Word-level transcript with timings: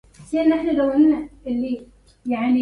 كاد 0.31 0.45
الخريف 0.51 0.79
يموت 0.79 1.29
مثل 1.45 1.85
مماتي 2.25 2.59